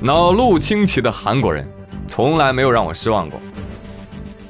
[0.00, 1.66] 脑路清奇的韩国人，
[2.08, 3.40] 从来没有让我失望过。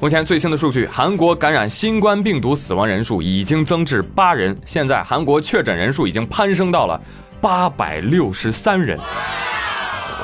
[0.00, 7.00] 目前最新的数据，韩国感染新冠病毒死亡人数已经增至八人，现在韩国确诊人数已经攀升到了
[7.40, 8.98] 八百六十三人。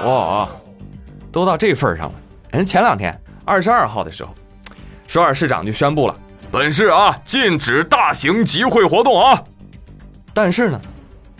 [0.04, 0.48] 哇，
[1.30, 2.12] 都到这份上了。
[2.50, 4.34] 人前两天二十二号的时候，
[5.06, 6.16] 首尔市长就宣布了，
[6.50, 9.40] 本市啊禁止大型集会活动啊。
[10.34, 10.80] 但是呢，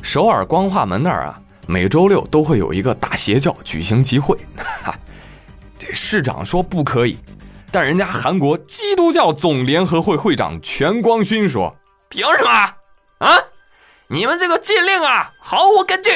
[0.01, 1.41] 首尔光化门那儿啊，
[1.71, 4.35] 每周六都会有一个大邪教举行集会，
[4.83, 4.99] 哈，
[5.79, 7.19] 这市长说不可以。
[7.71, 11.77] 但人家韩国基督教总联合会会长全光勋说
[12.09, 12.49] ：“凭什么
[13.19, 13.39] 啊？
[14.07, 16.11] 你们这个禁令啊，毫无根据。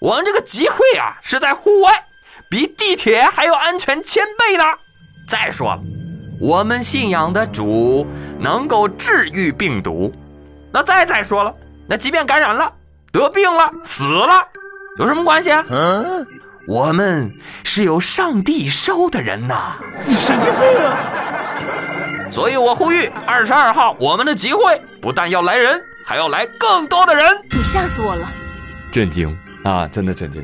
[0.00, 2.02] 我们这个集会啊，是在户外，
[2.48, 4.64] 比地铁还要安全千倍呢。
[5.28, 5.82] 再说了，
[6.40, 8.06] 我们信仰的主
[8.40, 10.10] 能够治愈病毒。
[10.72, 11.54] 那再再说了，
[11.86, 12.72] 那即便感染了、
[13.12, 14.48] 得病了、死了，
[14.98, 16.26] 有什么关系啊？”嗯
[16.66, 17.30] 我们
[17.62, 19.74] 是有上帝收的人呐，
[20.06, 20.96] 你神经病啊！
[22.32, 27.36] 所以我呼吁二十二号我们的集会不但要来人，还要来更多的人。
[27.50, 28.26] 你吓死我了！
[28.90, 30.42] 震惊啊，真的震惊！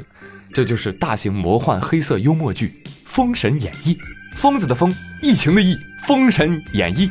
[0.53, 3.95] 这就是大型魔幻黑色幽默剧《封神演义》，
[4.37, 5.75] 疯子的疯，疫情的疫，
[6.07, 7.09] 《封神演义》。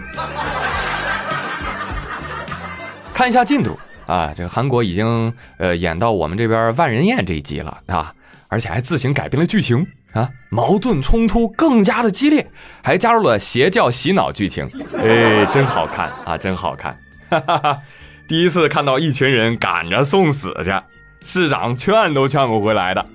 [3.12, 3.76] 看一下进度
[4.10, 8.14] 啊，这个韩国已经呃演到我们这边万人宴这一集了啊。
[8.52, 12.50] 而且还自行改变了剧情啊，矛盾冲突更加的激烈，
[12.84, 16.98] 还加入了邪教洗脑剧情，哎，真好看啊，真好看！
[17.30, 17.78] 哈哈哈，
[18.28, 20.74] 第一次看到一群人赶着送死去，
[21.24, 23.06] 市长劝都劝不回来的，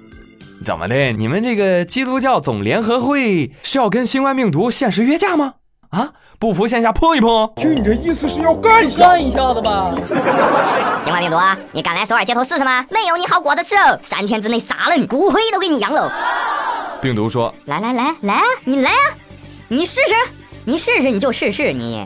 [0.64, 1.10] 怎么的？
[1.10, 5.54] 你们这个基督教总联合会是要跟新冠病毒限时约架吗？
[5.94, 7.48] 啊，不服线下碰一碰？
[7.54, 9.10] 听你这意思是要干一下？
[9.10, 9.92] 干一下子吧！
[11.04, 11.36] 新冠病毒，
[11.70, 12.84] 你敢来首尔街头试试吗？
[12.90, 13.96] 没有你好果子吃哦！
[14.02, 16.10] 三天之内杀了你，骨灰都给你扬喽！
[17.00, 19.14] 病毒说：“来来来来啊，你来啊，
[19.68, 20.14] 你试试，
[20.64, 22.04] 你试试你就试试你。”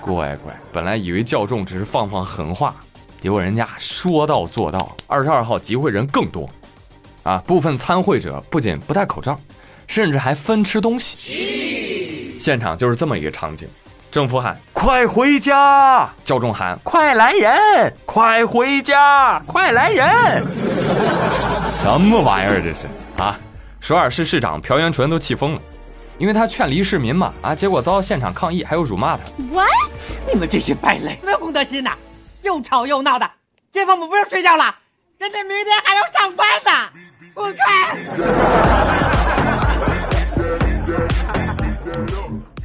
[0.00, 2.76] 乖乖，本来以为教众只是放放狠话，
[3.20, 4.94] 结果人家说到做到。
[5.08, 6.48] 二十二号集会人更多，
[7.24, 9.36] 啊，部分参会者不仅不戴口罩。
[9.86, 13.68] 甚至还分吃东西，现场就是这么一个场景。
[14.10, 20.42] 政府喊“快回家”，教众喊“快来人，快回家，快来人”。
[21.82, 22.86] 什么玩意儿这是
[23.18, 23.38] 啊？
[23.80, 25.60] 首尔市市长朴元淳都气疯了，
[26.18, 29.22] 因为他劝离市民嘛啊，结果遭到现场抗议，还有辱骂他。
[29.52, 29.68] What？
[30.32, 31.92] 你们这些败类，没有公德心呐！
[32.42, 33.30] 又吵又闹的，
[33.72, 34.74] 街坊们不用睡觉了，
[35.18, 36.70] 人家明天还要上班呢，
[37.34, 39.05] 滚开！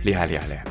[0.03, 0.63] 厉害厉害厉害，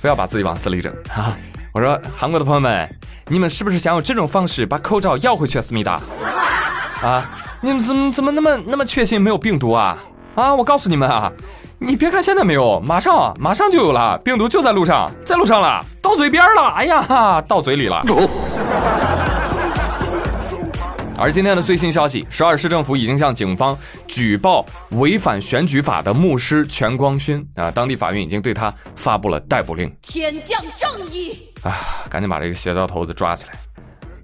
[0.00, 1.38] 非要把自己往死里整哈啊！
[1.72, 2.88] 我说韩国的朋友们，
[3.26, 5.62] 你们是不是想用这种方式把口罩要回去啊？
[5.62, 6.00] 思密达
[7.02, 7.30] 啊！
[7.60, 9.98] 你们怎么怎么那么那么确信没有病毒啊？
[10.34, 10.54] 啊！
[10.54, 11.32] 我告诉你们啊，
[11.78, 16.74] 你别看现在没有，马上马上就有了，病毒就在路上，在路上了，到嘴边了！
[16.76, 18.02] 哎呀哈，到嘴里了。
[21.20, 29.92] 而今天的最新消息，首尔市政府已经向警方举报违反选举法的牧师全光勋啊，当地法院已经对他发布了逮捕令。
[30.00, 31.76] 天降正义啊，
[32.08, 33.52] 赶紧把这个邪教头子抓起来！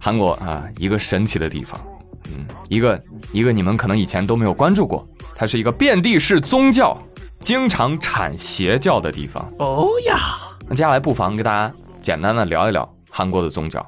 [0.00, 1.80] 韩国啊，一个神奇的地方，
[2.26, 6.96] 嗯，一个一个你们可能以前都没有关注过，它是一个遍地是宗教、
[7.40, 9.52] 经常产邪教的地方。
[9.58, 10.36] 哦呀，
[10.68, 13.84] 那接下来不妨跟大家简单的聊一聊韩国的宗教。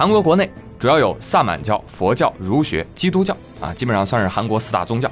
[0.00, 5.10] 韩国国内主要有萨满教、佛教、儒学、基督教啊，基本上算是韩国四大宗教。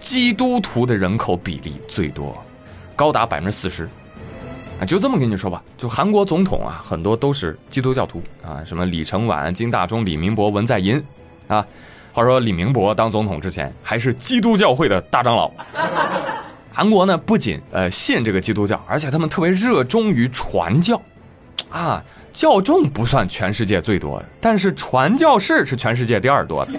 [0.00, 2.36] 基督徒的人口比例最多，
[2.96, 3.88] 高达百分之四十。
[4.80, 11.00] 啊，就这么跟你说吧，就韩国总统啊，很多都是基督教徒啊，什么李承晚、金大中、李明博、文在寅
[11.46, 11.64] 啊。
[12.12, 15.48] 话说李明博当总统之前还是基督教会的大长老。
[16.74, 21.00] 韩国呢，不仅呃信这个基督教，而且他们特别热衷于传教，
[21.70, 22.02] 啊。
[22.32, 26.72] 教众不算全世界最多的，但是传教士是全世界第二多的，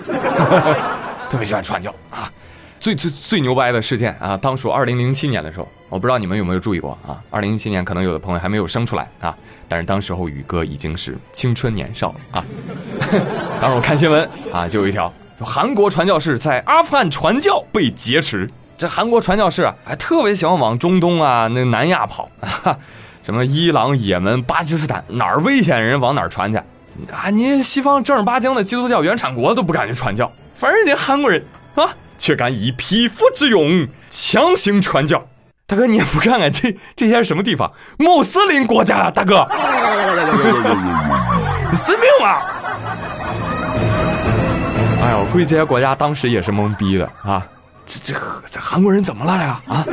[1.29, 2.31] 特别喜欢传教啊！
[2.79, 7.21] 最最最牛掰的事件啊，当属二零零七年的时候，我不知道你们有没有注意过啊？
[7.29, 9.37] 二零零七年可能有的朋友还没有生出来啊，
[9.67, 12.43] 但是当时候宇哥已经是青春年少啊。
[13.61, 22.29] 当时我看新闻啊，就有一条韩国传教士在阿富汗传教被劫持，这韩国传教士啊，还特别喜欢往中东啊、那南亚跑。
[23.23, 26.57] 什么伊朗、也门、巴基斯坦哪儿危险，人往哪儿传去
[27.11, 27.29] 啊！
[27.31, 31.43] 你西方正儿八经的基督教原产国都不敢去传教，反而人家韩国人
[31.75, 31.83] 啊，
[32.17, 35.23] 却敢以匹夫之勇强行传教。
[35.67, 37.71] 大哥，你也不看看这这些是什么地方？
[37.97, 39.47] 穆斯林国家啊，大哥。
[41.71, 42.41] 你死命吗？
[45.01, 47.47] 哎呀，我估计这些国家当时也是懵逼的啊！
[47.85, 48.19] 这这
[48.49, 49.59] 这韩国人怎么了呀？
[49.67, 49.85] 啊！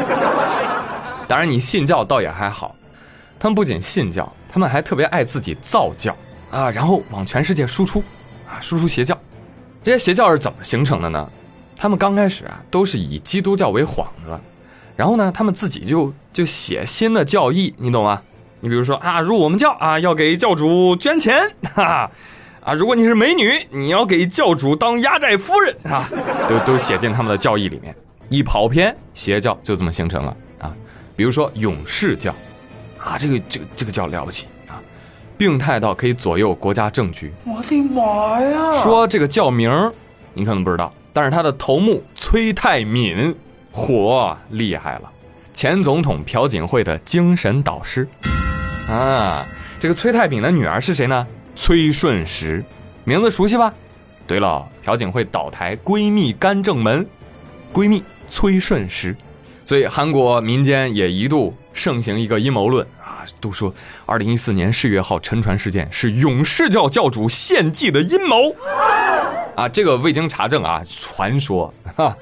[1.29, 2.75] 当然，你信教倒也还好，
[3.39, 6.17] 他们不仅信教，他们还特别爱自己造教
[6.51, 8.03] 啊，然后往全世界输出
[8.49, 9.19] 啊，输出邪教。
[9.85, 11.31] 这些邪教是怎么形成的呢？
[11.77, 14.39] 他们刚开始啊，都是以基督教为幌子，
[14.97, 18.21] 然后呢，他们自己就就写新的教义，你懂吗？
[18.61, 21.39] 你比如说啊，入我们教啊，要给教主捐钱，
[21.75, 22.11] 哈哈。
[22.61, 26.07] 啊，如果你是美女，你要给教主当压寨夫人啊，
[26.49, 27.95] 都都写进他们的教义里面，
[28.29, 30.75] 一跑偏，邪教就这么形成了啊。
[31.17, 32.35] 比如说勇士教，
[32.99, 34.81] 啊，这个这个这个叫了不起啊，
[35.37, 37.33] 病态到可以左右国家政局。
[37.45, 38.73] 我的妈呀！
[38.73, 39.71] 说这个教名
[40.35, 43.35] 你可能不知道，但是他的头目崔泰敏，
[43.73, 45.11] 火厉害了，
[45.55, 48.07] 前总统朴槿惠的精神导师
[48.89, 49.47] 啊。
[49.81, 51.27] 这个崔泰敏的女儿是谁呢？
[51.55, 52.65] 崔顺实，
[53.05, 53.73] 名字熟悉吧？
[54.27, 57.07] 对了，朴槿惠倒台，闺蜜干政门，
[57.73, 59.17] 闺蜜崔顺实，
[59.65, 63.73] 所以韩国民间也一度盛行一个阴谋论啊，都说
[64.05, 68.53] 二零一四年世越号沉船事件是勇士教教主献祭的阴谋
[69.55, 72.17] 啊，这个未经查证啊，传说哈。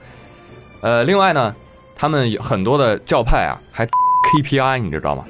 [0.83, 1.55] 呃，另外呢，
[1.97, 5.25] 他们很多的教派啊，还 KPI，你知道吗？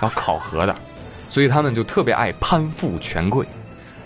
[0.00, 0.74] 要考核的。
[1.28, 3.46] 所以他们就特别爱攀附权贵，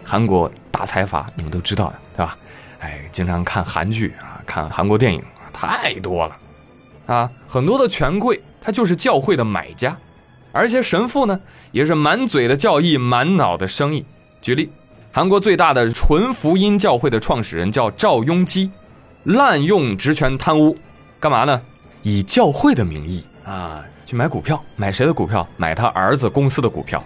[0.04, 2.36] 韩国大财阀你们都知道的，对吧？
[2.80, 5.22] 哎，经常看韩剧啊，看韩国电影
[5.52, 6.36] 太多了，
[7.08, 9.96] 啊，很多的权贵他就是教会的买家，
[10.52, 11.40] 而且神父呢
[11.72, 14.04] 也是满嘴的教义，满脑的生意。
[14.42, 14.70] 举例，
[15.10, 18.70] 韩国最大的纯福音教会的创始人叫赵雍基，
[19.24, 20.76] 滥用职权贪污，
[21.18, 21.60] 干嘛呢？
[22.02, 23.82] 以教会的名义啊。
[24.04, 25.46] 去买股票，买谁的股票？
[25.56, 27.02] 买他儿子公司的股票。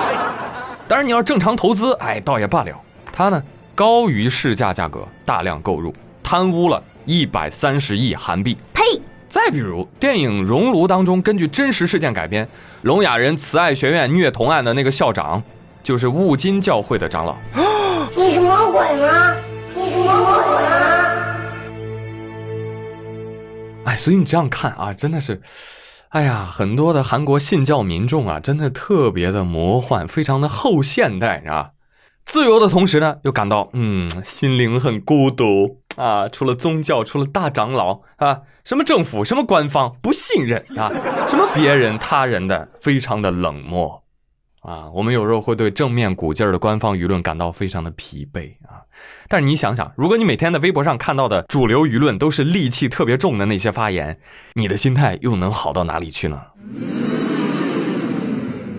[0.88, 2.78] 当然，你要正常投资，哎，倒也罢了。
[3.12, 3.42] 他呢，
[3.74, 8.56] 高于市价价格大量购入，贪污了一百三十亿韩币。
[8.74, 8.82] 呸！
[9.30, 12.48] 再比如电影《熔炉》当中，根据真实事件改编，
[12.82, 15.40] 聋哑人慈爱学院虐童案的那个校长，
[15.84, 17.36] 就是雾金教会的长老。
[18.16, 19.36] 你是魔鬼吗？
[19.72, 21.36] 你是魔鬼吗？
[23.84, 25.40] 哎，所以你这样看啊，真的是。
[26.08, 31.70] 哎呀，很多的韩国信教民众啊，真的特别的魔幻，非常的后现代啊。
[32.24, 36.28] 自由的同时呢，又感到嗯，心灵很孤独啊。
[36.28, 40.92] 除了宗教，除了大长老啊，什么政府，什么官方，不信任啊，
[41.26, 44.04] 什么别人他人的，非常的冷漠
[44.60, 44.88] 啊。
[44.94, 48.86] 我们有时候会对正面鼓劲儿的官方舆论感到非常的疲惫啊。
[49.28, 54.20] 但是你想想，如果你每天在微博上看到的主流舆论都是戾气特别重的那些发言，
[54.54, 56.40] 你的心态又能好到哪里去呢？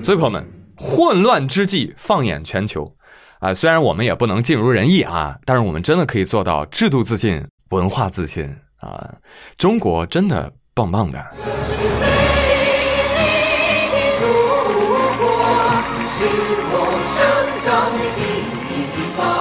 [0.03, 0.45] 所以朋友们，
[0.77, 2.95] 混乱之际，放眼全球，
[3.41, 8.45] 啊，虽然我们也不能尽如人意啊，但是我们真的可以做到制度自信、文化自信
[8.79, 9.11] 啊！
[9.57, 11.19] 中国真的棒棒的。
[16.13, 16.27] 是
[16.71, 16.75] 我
[17.17, 17.19] 生
[17.65, 18.21] 长的地
[19.17, 19.40] 方，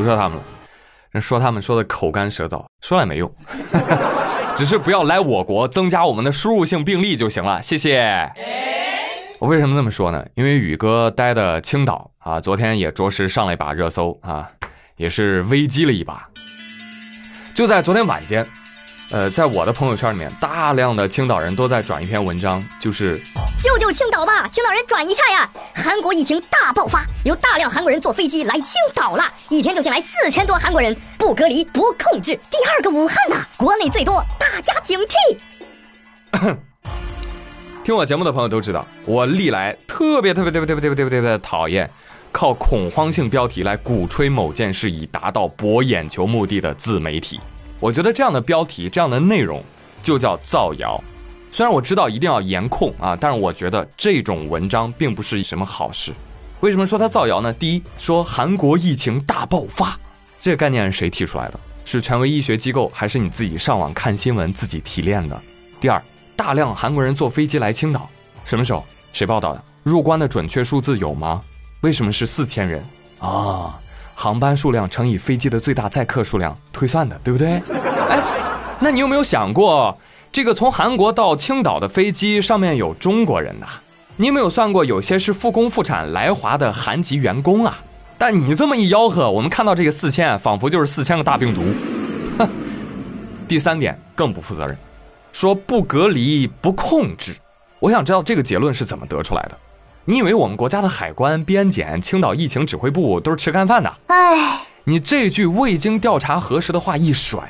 [0.00, 3.30] 不说他们了，说他们说的口干舌燥，说了也没用，
[4.56, 8.32] 只是不要来我国增加我们的输入性病例就行了，谢谢。
[9.38, 10.24] 我为什么这么说呢？
[10.34, 14.48] 因为宇哥待的青岛啊，昨天也着实上了一把热搜啊，
[14.96, 16.26] 也是危机了一把。
[17.54, 18.46] 就在昨天晚间。
[19.12, 23.20] 呃，在我的朋友圈里面，大量的青岛人都在转一篇文章，就是
[23.62, 25.46] 救救青岛吧，青岛人转一下呀！
[25.74, 35.36] 韩国疫情大爆发，有大量韩国人坐飞机来青岛了，一天就进来四千多韩国人，不隔离不控制，第二个武汉呐，国内最多，大家警惕。
[37.84, 41.90] 听我节目的朋友都知道，我历来特别特别特别特别特别特别特别讨厌
[42.32, 47.38] 靠恐慌性标题来鼓吹某件事以达到博眼球目的的自媒体。
[47.78, 49.62] 我觉得这样的标题、这样的内容
[50.02, 50.98] 就叫造谣。
[51.52, 56.12] 虽然我知道一定要严控啊，但是我觉得这种文章并不是什么好事。
[56.60, 57.52] 为什么说它造谣呢？
[57.52, 59.98] 第一，说韩国疫情大爆发，
[60.40, 61.58] 这个概念是谁提出来的？
[61.84, 65.40] 是权威医学机构，还是你自己上网看新闻自己提炼的？
[65.80, 66.00] 第二，
[66.36, 68.08] 大量韩国人坐飞机来青岛，
[68.44, 68.84] 什么时候？
[69.12, 69.64] 谁报道的？
[69.82, 71.42] 入关的准确数字有吗？
[71.80, 72.84] 为什么是四千人？
[73.18, 73.76] 啊？
[74.14, 77.54] 航班数量乘以飞机的最大载客数量推算的，对不对？
[78.08, 78.20] 哎，
[78.78, 79.98] 那你有没有想过，
[80.32, 83.66] 这个从韩国到青岛的飞机上面有中国人呐？
[84.16, 87.76] 你有没有算过，有些是复工复产来华的韩籍员工啊？
[88.16, 91.62] 但你这么一吆喝，我们看到这个四千，仿佛就是四千个大病毒。
[92.38, 92.48] 哼。
[93.48, 94.76] 第三点更不负责任，
[95.32, 97.34] 说不隔离不控制。
[97.80, 99.58] 我想知道这个结论是怎么得出来的？
[100.04, 103.92] 你以为我们国家的海关、边检、青岛疫情指挥部都是吃干饭的？
[104.06, 107.40] 哎，你这句未经调查核实的话一甩，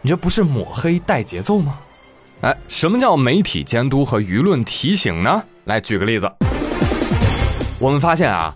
[0.00, 1.78] 你这不是抹黑带节奏吗？
[2.42, 5.40] 哎，什么叫媒体监督和舆论提醒呢？
[5.66, 6.28] 来举个例子，
[7.78, 8.52] 我们发现啊，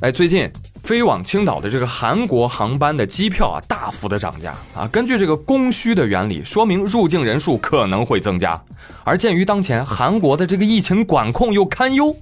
[0.00, 0.50] 哎，最近
[0.82, 4.88] 飞往青岛的这个韩国航班的机票啊，大幅的涨价啊。
[4.88, 8.60] 根据这个供需的原理，说明入境人数可能会增加。
[9.04, 12.12] 而鉴于当前韩国的这个疫情管控又堪忧，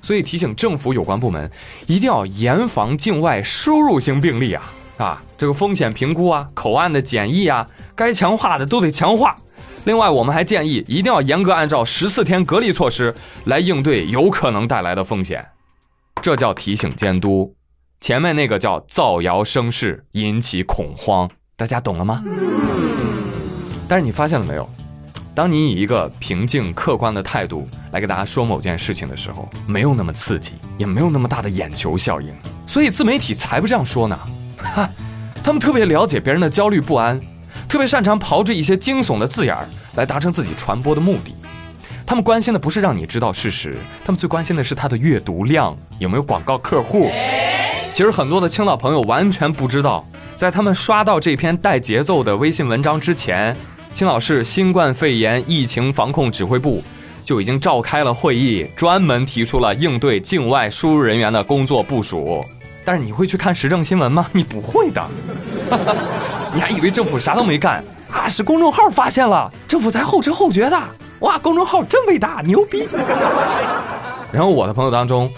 [0.00, 1.48] 所以提醒政府有关部门
[1.86, 7.64] 一定要严防境外输入性病例啊啊，这个风险评估啊，口岸的检疫啊，
[7.94, 9.36] 该强化的都得强化。
[9.84, 13.14] 另外，我们还建议一定要严格按照十四天隔离措施
[13.44, 15.46] 来应对有可能带来的风险，
[16.22, 17.54] 这叫提醒监督。
[18.00, 22.22] 前面那个叫造谣生事，引起恐慌，大家懂了吗？
[23.86, 24.68] 但是你发现了没有？
[25.34, 32.32] 当你以一个平静客观的态度来给大家说某件事情的时候，没有那么刺激，也没有那么大的眼球效应。
[32.66, 34.18] 所以自媒体才不这样说呢，
[34.56, 34.88] 哈，
[35.42, 37.20] 他们特别了解别人的焦虑不安。
[37.68, 39.66] 特别擅长炮制一些惊悚的字眼儿
[39.96, 41.34] 来达成自己传播的目的。
[42.06, 47.10] 他们关心的不是让你知道事实，他们最关心的是他的阅读量有没有广告客户。
[47.92, 50.06] 其实很多的青岛朋友完全不知道，
[50.36, 53.56] 在他们刷到这篇带节奏的微信文章之前，
[53.94, 56.82] 青岛市新冠肺炎疫情防控指挥部
[57.24, 62.44] 就已经召开了会议，专门提出了应对境外输入人员的工作部署。
[62.84, 64.26] 但是你会去看时政新闻吗？
[64.32, 65.02] 你不会的。
[66.54, 68.28] 你还以为政府啥都没干啊？
[68.28, 70.80] 是公众号发现了，政府才后知后觉的。
[71.18, 72.86] 哇，公众号真伟大，牛逼！
[74.30, 75.28] 然后我的朋友当中，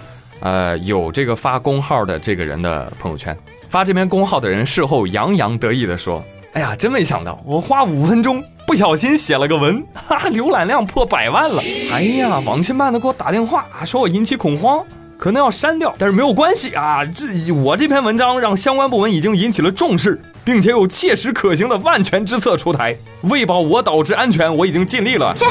[0.40, 3.35] 呃，有这个发公号的这个人的朋友圈，
[3.68, 11.62] 发这篇公号的人事后洋洋得意的说：“哎呀，真没想到，我花五分钟不小心写了个文，哈，浏览量破百万了。
[11.90, 14.85] 哎呀，网信办的给我打电话，说我引起恐慌。”
[15.18, 17.02] 可能要删掉，但是没有关系啊！
[17.02, 25.34] 这我这篇文章让相关部门已经引起了重视，并且有切实可行的万全之策出台，为保我岛之安全，我已经尽力了。
[25.34, 25.44] 去，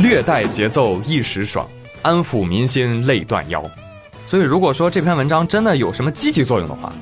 [0.00, 1.68] 略带节奏一时爽，
[2.02, 3.68] 安抚民心累断腰。
[4.28, 6.92] 所以，如果说这篇文章真的有什么积极作用的话，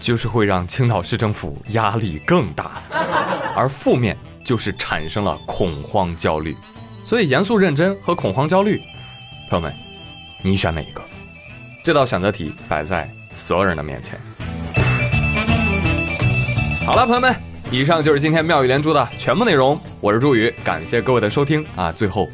[0.00, 2.82] 就是会让青岛市政府压力更大，
[3.54, 6.56] 而负面就是产生了恐慌焦虑。
[7.04, 8.82] 所以，严肃认真和恐慌焦虑，
[9.48, 9.72] 朋友们。
[10.42, 11.00] 你选哪一个？
[11.84, 14.20] 这道选择题摆在所有人的面前。
[16.88, 17.36] 好了，朋友们，
[17.70, 19.78] 以上就是今天妙语连珠的全部内容。
[20.00, 21.92] 我是祝宇，感谢各位的收听啊！
[21.92, 22.26] 最后，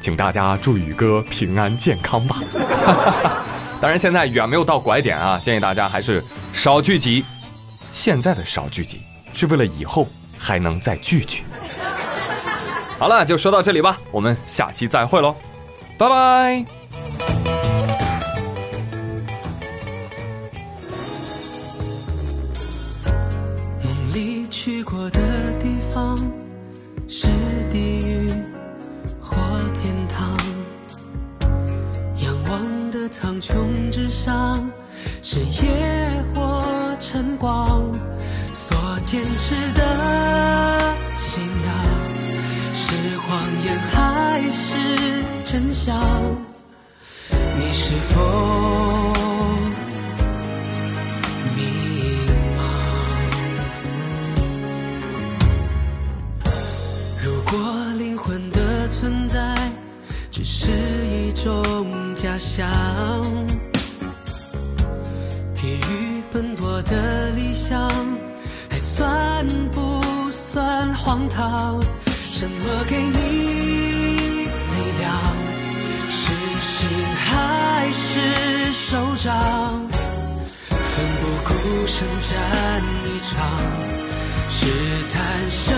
[0.00, 2.38] 请大家祝宇哥平安健康吧。
[3.80, 6.20] 当然，现在远没有到拐点啊，建议大家还是
[6.52, 7.24] 少聚集。
[7.92, 9.00] 现在的少聚集
[9.32, 11.44] 是为了以后还能再聚聚。
[12.98, 15.36] 好了，就说到这里吧，我们下期再会喽，
[15.96, 16.83] 拜拜。
[24.64, 25.20] 去过的
[25.60, 26.16] 地方
[27.06, 27.26] 是
[27.70, 28.30] 地狱
[29.20, 29.36] 或
[29.74, 30.34] 天堂，
[32.22, 34.66] 仰望的苍穹之上
[35.20, 37.82] 是夜或晨光，
[38.54, 41.74] 所坚持的信仰
[42.72, 45.94] 是谎言还是真相？
[47.58, 48.53] 你是否
[62.56, 62.70] 想，
[65.56, 67.90] 疲于奔波的理想
[68.70, 71.82] 还算不算荒唐？
[72.06, 73.18] 什么给你
[74.38, 75.36] 力量？
[76.08, 76.30] 是
[76.60, 79.90] 心还是手掌，
[80.68, 81.52] 奋不顾
[81.88, 82.32] 身战
[83.04, 83.34] 一场，
[84.48, 84.60] 试
[85.10, 85.74] 探生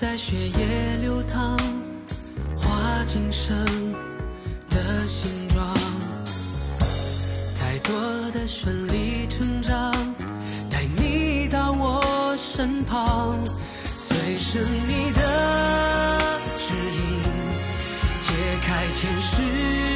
[0.00, 1.58] 在血液流淌，
[2.56, 3.66] 画今生
[4.70, 5.74] 的形状？
[7.58, 9.92] 太多的顺理成章，
[10.70, 13.44] 带你到我身旁，
[13.96, 15.20] 随神秘的
[16.56, 17.22] 指引，
[18.20, 19.87] 解开前世。